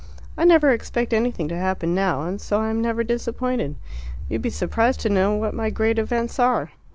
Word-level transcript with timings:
I 0.35 0.45
never 0.45 0.71
expect 0.71 1.13
anything 1.13 1.47
to 1.49 1.55
happen 1.55 1.93
now, 1.93 2.23
and 2.23 2.41
so 2.41 2.59
I 2.59 2.71
am 2.71 2.81
never 2.81 3.03
disappointed. 3.03 3.75
You 4.29 4.33
would 4.33 4.41
be 4.41 4.49
surprised 4.49 4.99
to 5.01 5.09
know 5.09 5.35
what 5.35 5.53
my 5.53 5.69
great 5.69 5.99
events 5.99 6.39
are. 6.39 6.71